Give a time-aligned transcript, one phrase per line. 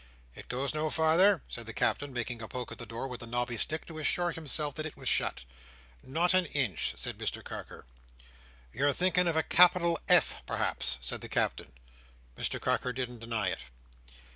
[0.33, 3.27] "It goes no farther?" said the Captain, making a poke at the door with the
[3.27, 5.45] knobby stick to assure himself that it was shut.
[6.01, 7.85] "Not an inch," said Mr Carker.
[8.73, 11.71] "You're thinking of a capital F perhaps?" said the Captain.
[12.35, 13.59] Mr Carker didn't deny it.